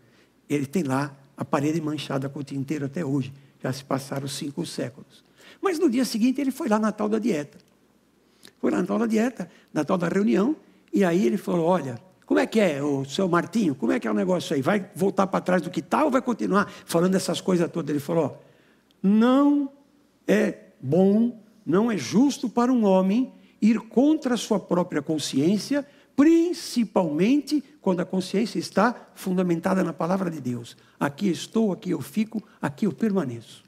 [0.48, 3.32] Ele tem lá a parede manchada com o tinteiro até hoje.
[3.62, 5.24] Já se passaram cinco séculos.
[5.60, 7.58] Mas no dia seguinte ele foi lá na tal da dieta.
[8.60, 10.56] Foi lá na tal da dieta, na tal da reunião,
[10.92, 11.98] e aí ele falou: Olha,
[12.32, 13.74] como é que é, o seu Martinho?
[13.74, 14.62] Como é que é o negócio aí?
[14.62, 17.90] Vai voltar para trás do que está ou vai continuar falando essas coisas todas?
[17.90, 18.42] Ele falou:
[19.02, 19.70] Não
[20.26, 27.62] é bom, não é justo para um homem ir contra a sua própria consciência, principalmente
[27.82, 30.74] quando a consciência está fundamentada na palavra de Deus.
[30.98, 33.62] Aqui estou, aqui eu fico, aqui eu permaneço.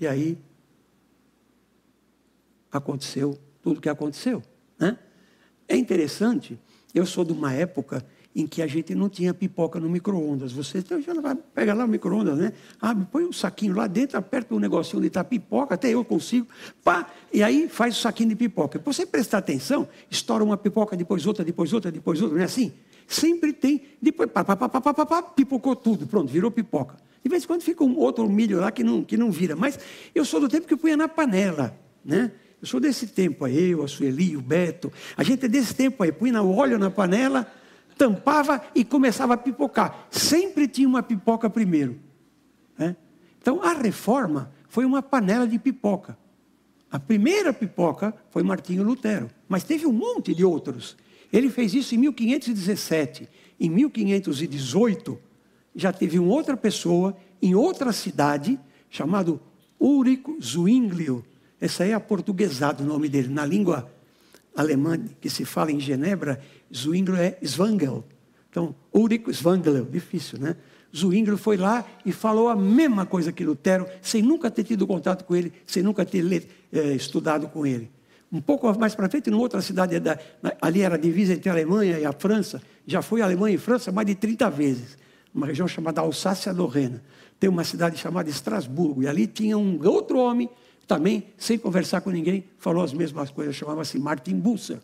[0.00, 0.36] E aí
[2.72, 4.42] aconteceu tudo o que aconteceu.
[4.80, 4.98] Né?
[5.68, 6.58] É interessante,
[6.98, 10.52] eu sou de uma época em que a gente não tinha pipoca no micro-ondas.
[10.52, 12.52] Você então, já vai, pega lá o micro-ondas, né?
[12.80, 16.46] Abre, põe um saquinho lá dentro, aperta um negocinho onde está pipoca, até eu consigo,
[16.84, 18.78] pá, e aí faz o saquinho de pipoca.
[18.78, 22.46] Para você prestar atenção, estoura uma pipoca, depois outra, depois outra, depois outra, não é
[22.46, 22.72] assim?
[23.06, 26.96] Sempre tem, depois, pá, pá, pá, pá, pá, pá, pipocou tudo, pronto, virou pipoca.
[27.24, 29.78] De vez em quando fica um outro milho lá que não, que não vira, mas
[30.14, 32.30] eu sou do tempo que eu punha na panela, né?
[32.60, 34.92] Eu sou desse tempo aí, eu, a Sueli, o Beto.
[35.16, 37.50] A gente é desse tempo aí, punha o óleo na panela,
[37.96, 40.08] tampava e começava a pipocar.
[40.10, 41.98] Sempre tinha uma pipoca primeiro.
[42.76, 42.96] Né?
[43.40, 46.18] Então a reforma foi uma panela de pipoca.
[46.90, 50.96] A primeira pipoca foi Martinho Lutero, mas teve um monte de outros.
[51.32, 53.28] Ele fez isso em 1517.
[53.60, 55.18] Em 1518,
[55.74, 59.40] já teve uma outra pessoa em outra cidade, chamado
[59.78, 61.24] Ulrico Zwinglio.
[61.60, 63.28] Essa é aportuguesado o nome dele.
[63.28, 63.90] Na língua
[64.54, 66.40] alemã que se fala em Genebra,
[66.74, 68.04] Zwingli é Zwangel.
[68.50, 70.56] Então, Ulrich Zwangel, difícil, né?
[70.94, 75.24] Zwingli foi lá e falou a mesma coisa que Lutero, sem nunca ter tido contato
[75.24, 77.90] com ele, sem nunca ter é, estudado com ele.
[78.32, 80.18] Um pouco mais para frente, numa outra cidade, da,
[80.60, 83.58] ali era a divisa entre a Alemanha e a França, já foi a Alemanha e
[83.58, 84.98] França mais de 30 vezes,
[85.34, 87.02] uma região chamada Alsácia-Lorena.
[87.38, 90.48] Tem uma cidade chamada Estrasburgo, e ali tinha um outro homem
[90.88, 94.78] também, sem conversar com ninguém, falou as mesmas coisas, chamava-se Martin Busser.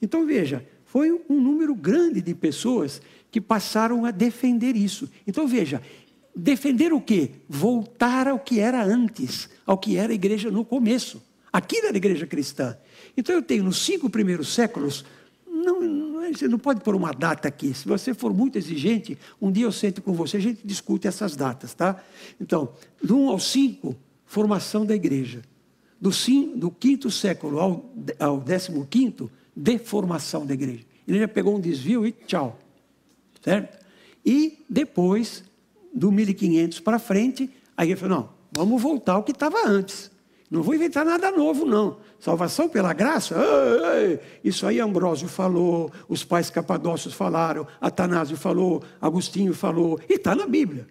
[0.00, 5.08] Então veja, foi um número grande de pessoas que passaram a defender isso.
[5.26, 5.80] Então veja,
[6.36, 7.30] defender o quê?
[7.48, 11.22] Voltar ao que era antes, ao que era a igreja no começo.
[11.50, 12.76] Aquilo era a igreja cristã.
[13.16, 15.02] Então eu tenho nos cinco primeiros séculos,
[15.46, 17.72] não, não, é, você não pode pôr uma data aqui.
[17.72, 21.36] Se você for muito exigente, um dia eu sento com você, a gente discute essas
[21.36, 22.02] datas, tá?
[22.38, 23.96] Então, do 1 ao 5,
[24.32, 25.42] formação da igreja.
[26.00, 26.10] Do,
[26.56, 30.84] do quinto século ao, ao décimo quinto, deformação da igreja.
[31.06, 32.58] Ele já pegou um desvio e tchau.
[33.44, 33.84] Certo?
[34.24, 35.44] E depois,
[35.92, 40.10] do 1500 para frente, aí ele falou: não, vamos voltar ao que estava antes.
[40.50, 41.98] Não vou inventar nada novo, não.
[42.18, 43.36] Salvação pela graça?
[43.36, 44.20] Ei, ei.
[44.42, 50.46] Isso aí Ambrósio falou, os pais capadócios falaram, Atanásio falou, Agostinho falou, e está na
[50.46, 50.86] Bíblia.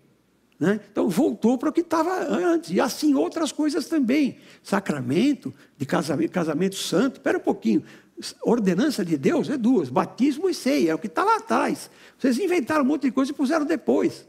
[0.62, 0.80] Né?
[0.92, 2.70] Então voltou para o que estava antes.
[2.70, 4.38] E assim outras coisas também.
[4.62, 7.16] Sacramento de casamento, casamento santo.
[7.16, 7.84] Espera um pouquinho.
[8.44, 11.90] Ordenança de Deus é duas: batismo e ceia, é o que está lá atrás.
[12.16, 14.28] Vocês inventaram um monte de coisa e puseram depois.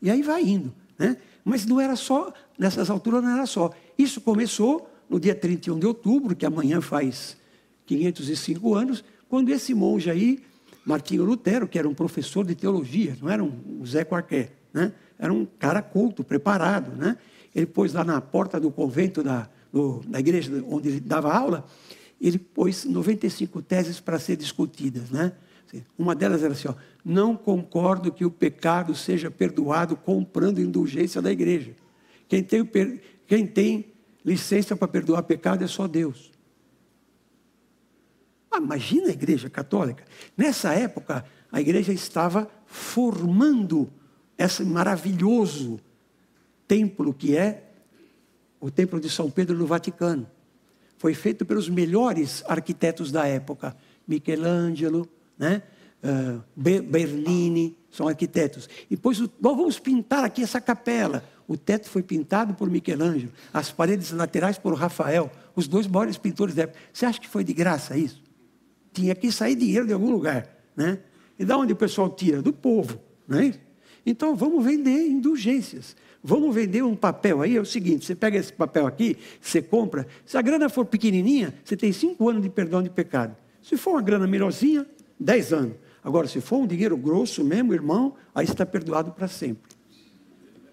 [0.00, 0.72] E aí vai indo.
[0.98, 1.18] Né?
[1.44, 3.70] Mas não era só, nessas alturas não era só.
[3.98, 7.36] Isso começou no dia 31 de outubro, que amanhã faz
[7.84, 10.38] 505 anos, quando esse monge aí,
[10.86, 14.92] Martinho Lutero, que era um professor de teologia, não era um Zé Qualquer, né?
[15.20, 16.96] Era um cara culto, preparado.
[16.96, 17.16] Né?
[17.54, 21.66] Ele pôs lá na porta do convento da, do, da igreja onde ele dava aula,
[22.18, 25.10] ele pôs 95 teses para ser discutidas.
[25.10, 25.32] Né?
[25.98, 31.30] Uma delas era assim: ó, não concordo que o pecado seja perdoado comprando indulgência da
[31.30, 31.72] igreja.
[32.26, 32.64] Quem tem,
[33.26, 33.92] quem tem
[34.24, 36.30] licença para perdoar pecado é só Deus.
[38.50, 40.04] Ah, imagina a igreja católica.
[40.36, 43.90] Nessa época, a igreja estava formando
[44.44, 45.80] esse maravilhoso
[46.66, 47.64] templo que é
[48.60, 50.26] o Templo de São Pedro no Vaticano.
[50.98, 53.74] Foi feito pelos melhores arquitetos da época,
[54.06, 55.62] Michelangelo, né?
[56.02, 58.68] Uh, Bernini, são arquitetos.
[58.90, 61.24] E depois, bom, vamos pintar aqui essa capela.
[61.48, 66.54] O teto foi pintado por Michelangelo, as paredes laterais por Rafael, os dois maiores pintores
[66.54, 66.78] da época.
[66.92, 68.22] Você acha que foi de graça isso?
[68.92, 70.48] Tinha que sair dinheiro de algum lugar.
[70.76, 71.00] Né?
[71.38, 72.40] E da onde o pessoal tira?
[72.40, 73.00] Do povo.
[73.26, 73.69] Não é isso?
[74.04, 75.96] Então vamos vender indulgências.
[76.22, 80.06] Vamos vender um papel aí, é o seguinte: você pega esse papel aqui, você compra.
[80.24, 83.34] Se a grana for pequenininha, você tem cinco anos de perdão de pecado.
[83.62, 84.86] Se for uma grana melhorzinha,
[85.18, 85.76] dez anos.
[86.02, 89.70] Agora, se for um dinheiro grosso mesmo, irmão, aí está perdoado para sempre.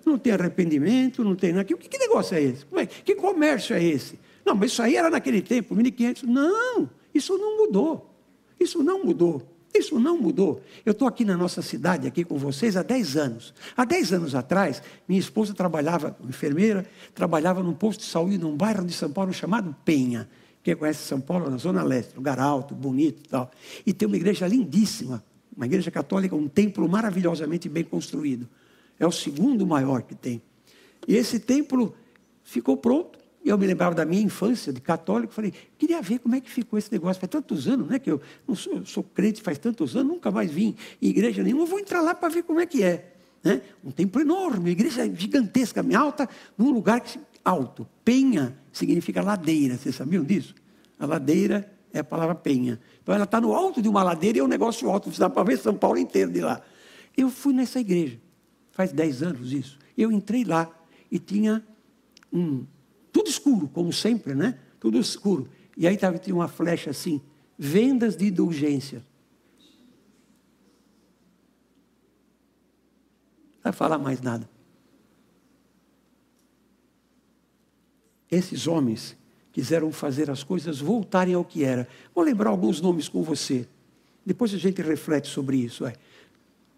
[0.05, 1.65] Não tem arrependimento, não tem nada.
[1.65, 2.65] Que, que negócio é esse?
[2.75, 2.85] É?
[2.85, 4.17] Que comércio é esse?
[4.45, 6.23] Não, mas isso aí era naquele tempo, 1500.
[6.23, 8.13] Não, isso não mudou.
[8.57, 9.56] Isso não mudou.
[9.77, 10.61] Isso não mudou.
[10.85, 13.53] Eu estou aqui na nossa cidade, aqui com vocês, há 10 anos.
[13.75, 18.83] Há 10 anos atrás, minha esposa trabalhava, enfermeira, trabalhava num posto de saúde num bairro
[18.85, 20.27] de São Paulo chamado Penha.
[20.63, 23.51] Quem conhece São Paulo, na Zona Leste, lugar alto, bonito e tal.
[23.85, 25.23] E tem uma igreja lindíssima,
[25.55, 28.49] uma igreja católica, um templo maravilhosamente bem construído.
[28.99, 30.41] É o segundo maior que tem.
[31.07, 31.95] E esse templo
[32.43, 36.41] ficou pronto eu me lembrava da minha infância de católico, falei, queria ver como é
[36.41, 37.19] que ficou esse negócio.
[37.19, 37.99] Faz tantos anos, né?
[37.99, 38.21] Que eu,
[38.55, 42.01] sou, eu sou crente faz tantos anos, nunca mais vim em igreja nenhuma, vou entrar
[42.01, 43.13] lá para ver como é que é.
[43.43, 43.61] Né?
[43.83, 47.87] Um templo enorme, uma igreja gigantesca, alta, num lugar que, alto.
[48.03, 50.53] Penha significa ladeira, vocês sabiam disso?
[50.99, 52.79] A ladeira é a palavra penha.
[53.01, 55.43] Então ela está no alto de uma ladeira e é um negócio alto, dá para
[55.43, 56.61] ver São Paulo inteiro de lá.
[57.15, 58.19] Eu fui nessa igreja,
[58.71, 59.79] faz 10 anos isso.
[59.97, 60.69] Eu entrei lá
[61.09, 61.63] e tinha
[62.31, 62.65] um
[63.27, 64.57] tudo escuro, como sempre, né?
[64.79, 65.49] Tudo escuro.
[65.75, 67.21] E aí estava tinha uma flecha assim,
[67.57, 69.05] vendas de indulgência.
[73.55, 74.49] Não vai falar mais nada.
[78.29, 79.17] Esses homens
[79.51, 81.87] quiseram fazer as coisas voltarem ao que era.
[82.13, 83.67] Vou lembrar alguns nomes com você.
[84.25, 85.85] Depois a gente reflete sobre isso.
[85.85, 85.93] É.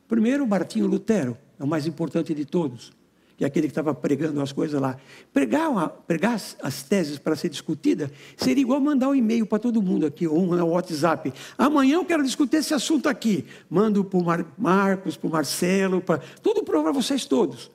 [0.08, 2.99] Primeiro, Martinho Lutero, é o mais importante de todos
[3.40, 4.98] que é aquele que estava pregando as coisas lá.
[5.32, 9.58] Pregar, uma, pregar as, as, teses para ser discutida seria igual mandar um e-mail para
[9.58, 11.34] todo mundo aqui, ou um WhatsApp.
[11.58, 13.46] Amanhã eu quero discutir esse assunto aqui.
[13.70, 17.72] Mando para o Mar, Marcos, para o Marcelo, para, tudo para vocês todos.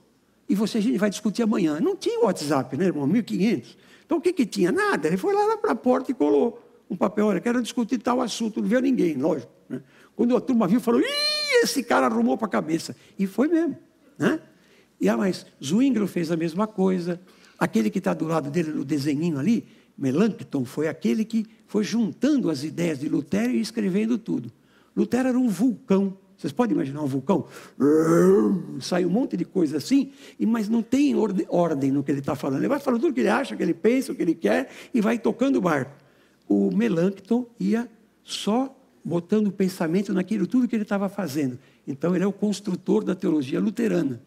[0.47, 1.81] E você, a gente vai discutir amanhã.
[1.81, 3.07] Não tinha WhatsApp, né, irmão?
[3.07, 3.79] 1500.
[4.05, 4.71] Então o que, que tinha?
[4.71, 5.09] Nada.
[5.09, 7.29] Ele foi lá para a porta e colou um papel.
[7.29, 8.61] Olha, quero discutir tal assunto.
[8.61, 9.51] Não viu ninguém, lógico.
[9.67, 9.81] Né?
[10.15, 12.95] Quando a turma viu, falou: Ih, esse cara arrumou para a cabeça.
[13.19, 13.79] E foi mesmo.
[14.19, 14.39] Né?
[15.05, 17.21] E ah, mas Zwingli fez a mesma coisa.
[17.59, 19.67] Aquele que está do lado dele no desenhinho ali,
[19.99, 24.51] Melanchthon, foi aquele que foi juntando as ideias de Lutero e escrevendo tudo.
[24.97, 26.17] Lutero era um vulcão.
[26.39, 27.47] Vocês podem imaginar um vulcão?
[28.81, 32.61] Sai um monte de coisa assim, mas não tem ordem no que ele está falando.
[32.61, 34.35] Ele vai falando tudo o que ele acha, o que ele pensa, o que ele
[34.35, 35.93] quer e vai tocando o barco.
[36.49, 37.87] O Melanchthon ia
[38.23, 41.59] só botando o pensamento naquilo tudo que ele estava fazendo.
[41.87, 44.19] Então ele é o construtor da teologia luterana.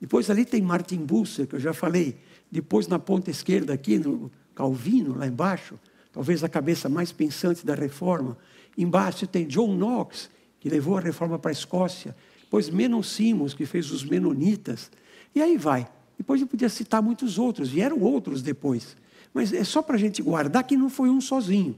[0.00, 2.16] Depois ali tem Martin Busser, que eu já falei.
[2.50, 5.78] Depois na ponta esquerda aqui, no Calvino, lá embaixo,
[6.12, 8.36] talvez a cabeça mais pensante da reforma.
[8.76, 10.30] Embaixo tem John Knox,
[10.60, 12.14] que levou a reforma para a Escócia.
[12.40, 14.90] Depois Menon Simons, que fez os Menonitas.
[15.34, 15.88] E aí vai.
[16.16, 18.96] Depois eu podia citar muitos outros, vieram outros depois.
[19.32, 21.76] Mas é só para a gente guardar que não foi um sozinho.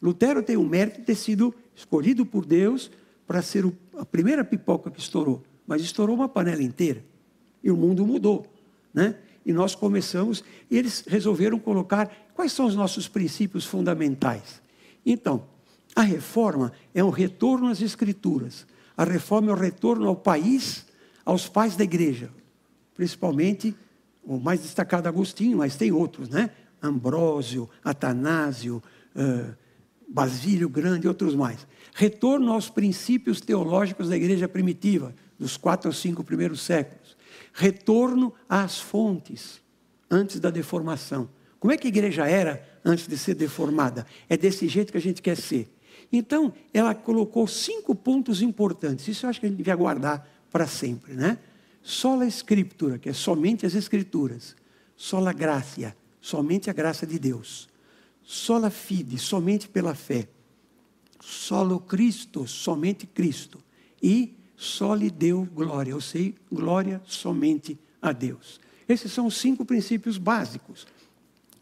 [0.00, 2.90] Lutero tem o mérito de ter sido escolhido por Deus
[3.26, 3.64] para ser
[3.96, 5.42] a primeira pipoca que estourou.
[5.66, 7.02] Mas estourou uma panela inteira.
[7.62, 8.46] E o mundo mudou.
[8.92, 9.16] Né?
[9.44, 14.62] E nós começamos, e eles resolveram colocar quais são os nossos princípios fundamentais.
[15.04, 15.44] Então,
[15.94, 18.66] a reforma é um retorno às escrituras.
[18.96, 20.86] A reforma é um retorno ao país,
[21.24, 22.30] aos pais da igreja.
[22.94, 23.74] Principalmente,
[24.24, 26.50] o mais destacado Agostinho, mas tem outros, né?
[26.82, 28.82] Ambrósio, Atanásio,
[29.14, 29.54] uh,
[30.08, 31.66] Basílio Grande e outros mais.
[31.94, 37.01] Retorno aos princípios teológicos da igreja primitiva, dos quatro ou cinco primeiros séculos.
[37.52, 39.60] Retorno às fontes,
[40.10, 41.28] antes da deformação.
[41.58, 44.06] Como é que a igreja era antes de ser deformada?
[44.28, 45.72] É desse jeito que a gente quer ser.
[46.12, 49.08] Então, ela colocou cinco pontos importantes.
[49.08, 51.38] Isso eu acho que a gente devia guardar para sempre, né?
[51.82, 54.54] Sola Escritura, que é somente as Escrituras.
[54.96, 57.68] Sola Gracia, somente a graça de Deus.
[58.22, 60.28] Sola Fide, somente pela fé.
[61.20, 63.58] Solo Cristo, somente Cristo.
[64.02, 68.60] E soli Deu glória, ou seja, glória somente a Deus.
[68.88, 70.86] Esses são os cinco princípios básicos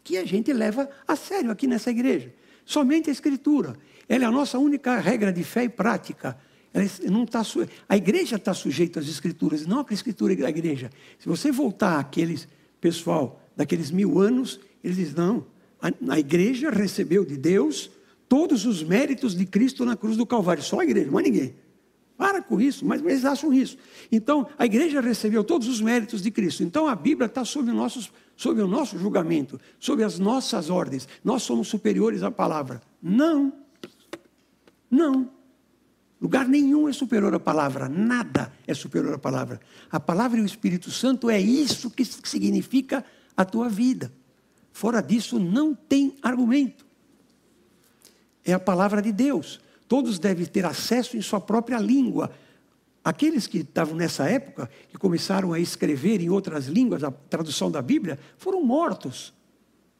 [0.03, 2.33] que a gente leva a sério aqui nessa igreja.
[2.65, 3.75] Somente a Escritura.
[4.07, 6.37] Ela é a nossa única regra de fé e prática.
[7.09, 7.43] não tá,
[7.87, 10.89] a igreja está sujeita às escrituras, não a escritura da igreja.
[11.19, 12.47] Se você voltar àqueles
[12.79, 15.45] pessoal daqueles mil anos, eles dizem, não,
[15.81, 17.91] a, a igreja recebeu de Deus
[18.27, 21.53] todos os méritos de Cristo na cruz do Calvário, só a igreja, mais ninguém.
[22.21, 23.75] Para com isso, mas, eles acham isso.
[24.11, 26.61] Então, a igreja recebeu todos os méritos de Cristo.
[26.61, 31.07] Então, a Bíblia está sob, nossos, sob o nosso julgamento, sob as nossas ordens.
[31.23, 32.79] Nós somos superiores à palavra.
[33.01, 33.51] Não.
[34.87, 35.31] Não.
[36.21, 39.59] Lugar nenhum é superior à palavra, nada é superior à palavra.
[39.91, 43.03] A palavra e o Espírito Santo é isso que significa
[43.35, 44.13] a tua vida.
[44.71, 46.85] Fora disso, não tem argumento.
[48.45, 49.59] É a palavra de Deus.
[49.91, 52.31] Todos devem ter acesso em sua própria língua.
[53.03, 57.81] Aqueles que estavam nessa época, que começaram a escrever em outras línguas, a tradução da
[57.81, 59.33] Bíblia, foram mortos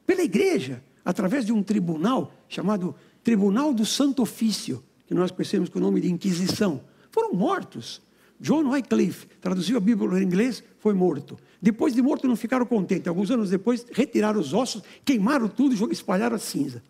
[0.08, 5.78] pela igreja, através de um tribunal chamado Tribunal do Santo Ofício, que nós conhecemos com
[5.78, 6.80] o nome de Inquisição,
[7.12, 8.02] foram mortos.
[8.40, 11.38] John Wycliffe traduziu a Bíblia em inglês, foi morto.
[11.62, 13.10] Depois de morto, não ficaram contentes.
[13.10, 16.82] Alguns anos depois, retiraram os ossos, queimaram tudo e espalharam a cinza.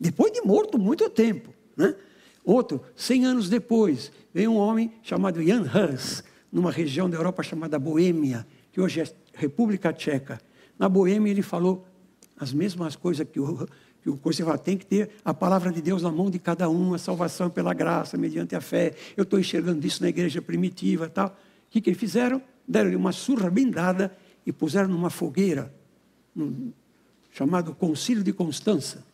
[0.00, 1.57] Depois de morto, muito tempo.
[1.78, 1.94] Né?
[2.44, 7.78] Outro, cem anos depois, veio um homem chamado Jan Hus, numa região da Europa chamada
[7.78, 10.40] Boêmia, que hoje é República Tcheca.
[10.78, 11.86] Na Boêmia, ele falou
[12.36, 13.66] as mesmas coisas que o
[14.00, 16.94] que o conservador tem que ter a palavra de Deus na mão de cada um,
[16.94, 18.94] a salvação pela graça, mediante a fé.
[19.16, 21.28] Eu estou enxergando isso na igreja primitiva tal.
[21.28, 22.40] O que, que eles fizeram?
[22.66, 25.74] Deram-lhe uma surra bem dada e puseram numa fogueira,
[26.34, 26.72] num,
[27.32, 29.04] chamado Concílio de Constança,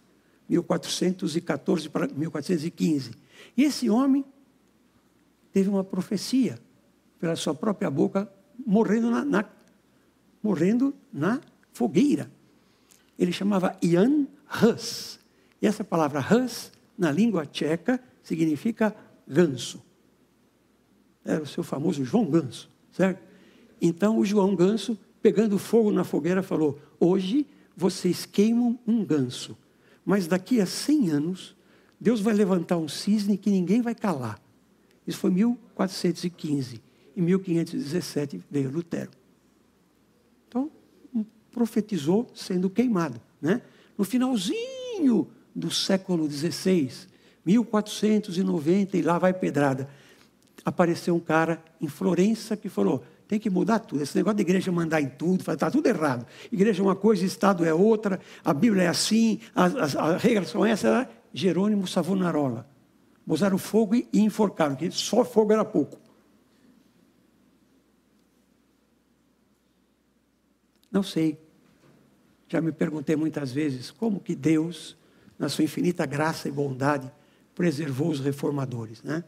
[0.49, 3.13] 1414 para 1415.
[3.57, 4.25] E esse homem
[5.53, 6.59] teve uma profecia
[7.19, 8.31] pela sua própria boca,
[8.67, 9.45] morrendo na, na
[10.43, 11.41] morrendo na
[11.73, 12.31] fogueira.
[13.19, 14.27] Ele chamava Ian
[14.63, 15.19] Hus.
[15.63, 18.95] E essa palavra Hus, na língua tcheca, significa
[19.27, 19.83] ganso.
[21.25, 23.23] Era o seu famoso João Ganso, certo?
[23.81, 29.57] Então o João Ganso, pegando fogo na fogueira, falou: Hoje vocês queimam um ganso,
[30.05, 31.57] mas daqui a 100 anos,
[32.01, 34.41] Deus vai levantar um cisne que ninguém vai calar.
[35.07, 36.83] Isso foi 1415.
[37.17, 39.11] Em 1517 veio Lutero.
[40.49, 40.71] Então,
[41.51, 43.21] profetizou sendo queimado.
[43.41, 43.63] Né?
[43.97, 46.91] No finalzinho do século XVI,
[47.45, 49.89] 1490, e lá vai pedrada,
[50.65, 54.03] apareceu um cara em Florença que falou: tem que mudar tudo.
[54.03, 56.27] Esse negócio de igreja mandar em tudo, está tudo errado.
[56.53, 60.49] Igreja é uma coisa, Estado é outra, a Bíblia é assim, as, as, as regras
[60.49, 61.07] são essas.
[61.33, 62.69] Jerônimo Savonarola.
[63.27, 65.99] Usaram fogo e enforcaram, porque só fogo era pouco.
[70.93, 71.37] Não sei.
[72.49, 74.97] Já me perguntei muitas vezes como que Deus,
[75.37, 77.11] na sua infinita graça e bondade,
[77.53, 79.25] preservou os reformadores, né?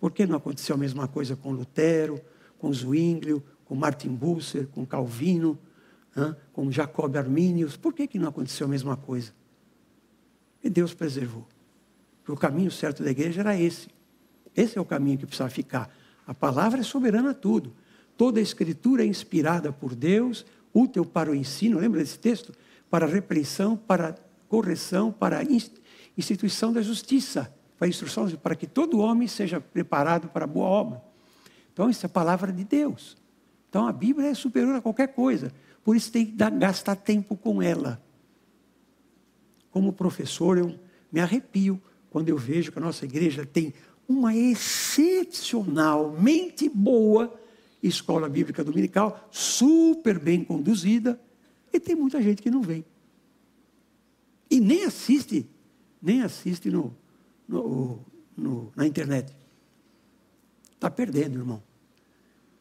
[0.00, 2.20] Por que não aconteceu a mesma coisa com Lutero,
[2.58, 5.58] com Zwinglio, com Martin Bucer, com Calvino,
[6.14, 6.36] né?
[6.52, 7.76] com Jacob Arminius?
[7.76, 9.32] Por que, que não aconteceu a mesma coisa?
[10.62, 11.46] E Deus preservou.
[12.18, 13.88] Porque o caminho certo da igreja era esse.
[14.54, 15.94] Esse é o caminho que precisava ficar.
[16.26, 17.72] A palavra é soberana a tudo.
[18.16, 22.52] Toda a escritura é inspirada por Deus útil para o ensino, lembra desse texto?
[22.90, 24.14] para repreensão, para
[24.48, 25.42] correção, para
[26.16, 31.02] instituição da justiça, para instrução, para que todo homem seja preparado para a boa obra.
[31.76, 33.18] Então, isso é a palavra de Deus.
[33.68, 35.52] Então, a Bíblia é superior a qualquer coisa.
[35.84, 38.02] Por isso, tem que dar, gastar tempo com ela.
[39.70, 40.74] Como professor, eu
[41.12, 43.74] me arrepio quando eu vejo que a nossa igreja tem
[44.08, 47.38] uma excepcionalmente boa
[47.82, 51.20] escola bíblica dominical, super bem conduzida,
[51.70, 52.86] e tem muita gente que não vem.
[54.50, 55.46] E nem assiste,
[56.00, 56.96] nem assiste no,
[57.46, 58.00] no,
[58.34, 59.30] no na internet.
[60.72, 61.65] Está perdendo, irmão.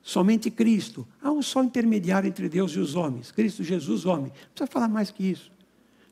[0.05, 1.07] Somente Cristo.
[1.19, 3.31] Há um só intermediário entre Deus e os homens.
[3.31, 4.27] Cristo Jesus, homem.
[4.27, 5.51] Não precisa falar mais que isso.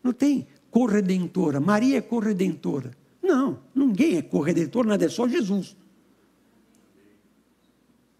[0.03, 1.59] Não tem corredentora.
[1.59, 2.97] Maria é corredentora.
[3.21, 5.77] Não, ninguém é corredentor, nada é só Jesus.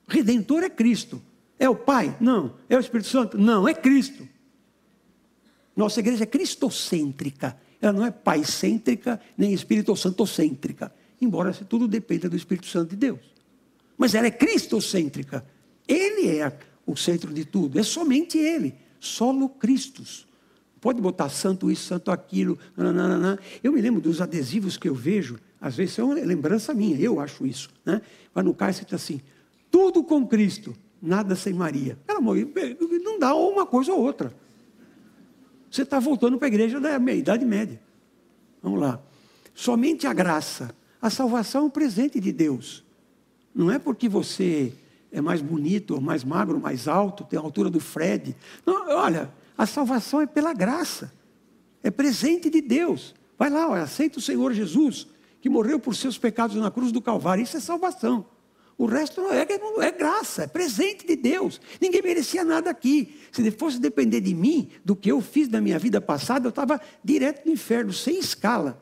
[0.08, 1.20] Redentor é Cristo.
[1.58, 2.16] É o Pai?
[2.22, 2.54] Não.
[2.70, 3.36] É o Espírito Santo?
[3.40, 4.30] Não, é Cristo.
[5.76, 7.58] Nossa igreja é cristocêntrica.
[7.82, 10.94] Ela não é pai-cêntrica, nem Espírito Santo-cêntrica.
[11.20, 13.20] Embora tudo dependa do Espírito Santo de Deus.
[13.98, 15.44] Mas ela é cristocêntrica.
[15.88, 17.80] Ele é o centro de tudo.
[17.80, 18.76] É somente Ele.
[19.00, 20.28] Solo Cristos.
[20.80, 22.58] Pode botar santo isso, santo aquilo.
[22.76, 23.40] Nananana.
[23.64, 25.40] Eu me lembro dos adesivos que eu vejo.
[25.60, 27.00] Às vezes é uma lembrança minha.
[27.00, 27.70] Eu acho isso.
[27.86, 28.02] Né?
[28.34, 29.22] Mas no você está assim:
[29.72, 31.98] tudo com Cristo, nada sem Maria.
[32.08, 34.34] Ela não dá uma coisa ou outra.
[35.72, 37.82] Você está voltando para a igreja da Idade Média.
[38.62, 39.02] Vamos lá.
[39.54, 40.76] Somente a graça.
[41.02, 42.84] A salvação é um presente de Deus.
[43.54, 44.74] Não é porque você
[45.14, 48.36] é mais bonito, ou mais magro, mais alto, tem a altura do Fred.
[48.66, 51.14] Não, olha, a salvação é pela graça.
[51.84, 53.14] É presente de Deus.
[53.38, 55.08] Vai lá, olha, aceita o Senhor Jesus,
[55.40, 57.44] que morreu por seus pecados na cruz do Calvário.
[57.44, 58.26] Isso é salvação.
[58.76, 61.62] O resto não é, não é graça, é presente de Deus.
[61.80, 63.16] Ninguém merecia nada aqui.
[63.32, 66.82] Se fosse depender de mim, do que eu fiz na minha vida passada, eu estava
[67.04, 68.82] direto no inferno, sem escala.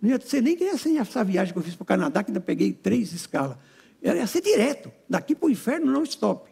[0.00, 2.40] Não ia ser nem que essa viagem que eu fiz para o Canadá, que ainda
[2.40, 3.56] peguei três escalas.
[4.02, 6.50] Ia ser direto, daqui para o inferno, não stop.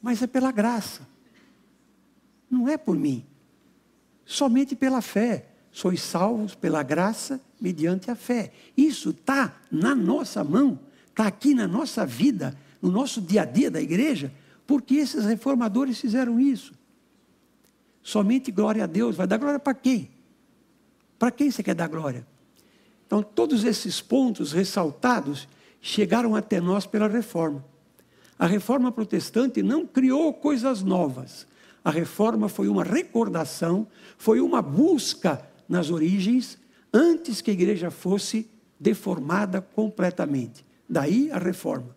[0.00, 1.06] Mas é pela graça.
[2.50, 3.24] Não é por mim.
[4.24, 5.48] Somente pela fé.
[5.72, 8.52] Sois salvos pela graça mediante a fé.
[8.76, 10.78] Isso está na nossa mão
[11.14, 14.32] está aqui na nossa vida, no nosso dia a dia da igreja,
[14.66, 16.74] porque esses reformadores fizeram isso.
[18.02, 19.16] Somente glória a Deus.
[19.16, 20.10] Vai dar glória para quem?
[21.18, 22.26] Para quem você quer dar glória?
[23.06, 25.48] Então, todos esses pontos ressaltados
[25.86, 27.62] chegaram até nós pela reforma.
[28.38, 31.46] A reforma protestante não criou coisas novas.
[31.84, 36.56] A reforma foi uma recordação, foi uma busca nas origens,
[36.90, 38.48] antes que a igreja fosse
[38.80, 40.64] deformada completamente.
[40.88, 41.94] Daí a reforma.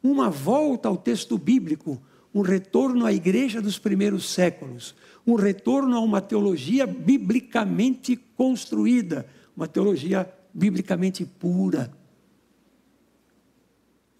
[0.00, 2.00] Uma volta ao texto bíblico,
[2.32, 4.94] um retorno à igreja dos primeiros séculos,
[5.26, 11.90] um retorno a uma teologia biblicamente construída, uma teologia biblicamente pura.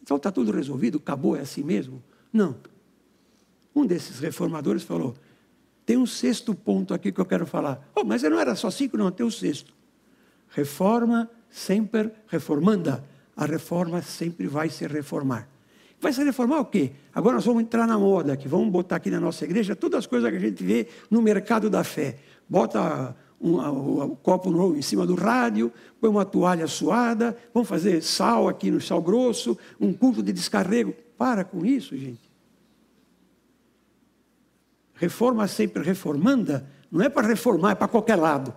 [0.06, 2.00] Então está tudo resolvido, acabou, é assim mesmo?
[2.32, 2.54] Não.
[3.74, 5.16] Um desses reformadores falou:
[5.84, 7.90] tem um sexto ponto aqui que eu quero falar.
[7.92, 9.74] Oh, mas não era só cinco, não, tem o um sexto.
[10.48, 13.04] Reforma sempre reformanda
[13.36, 15.46] a reforma sempre vai se reformar.
[16.00, 16.92] Vai se reformar o quê?
[17.14, 20.06] Agora nós vamos entrar na moda aqui, vamos botar aqui na nossa igreja todas as
[20.06, 22.16] coisas que a gente vê no mercado da fé.
[22.48, 27.68] Bota um, um, um, copo novo em cima do rádio, põe uma toalha suada, vamos
[27.68, 30.94] fazer sal aqui no sal grosso, um culto de descarrego.
[31.16, 32.30] Para com isso, gente.
[34.94, 38.54] Reforma sempre reformanda, não é para reformar, é para qualquer lado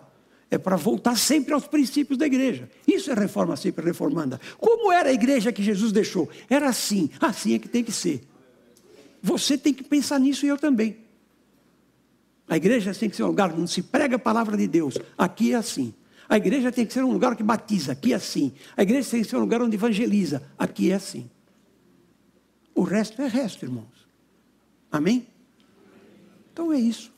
[0.51, 2.69] é para voltar sempre aos princípios da igreja.
[2.87, 4.39] Isso é reforma sempre reformanda.
[4.57, 6.27] Como era a igreja que Jesus deixou?
[6.49, 8.21] Era assim, assim é que tem que ser.
[9.21, 10.97] Você tem que pensar nisso e eu também.
[12.49, 14.97] A igreja tem que ser um lugar onde se prega a palavra de Deus.
[15.17, 15.93] Aqui é assim.
[16.27, 17.91] A igreja tem que ser um lugar que batiza.
[17.91, 18.51] Aqui é assim.
[18.75, 20.43] A igreja tem que ser um lugar onde evangeliza.
[20.57, 21.29] Aqui é assim.
[22.73, 24.07] O resto é resto, irmãos.
[24.91, 25.27] Amém?
[26.51, 27.11] Então é isso.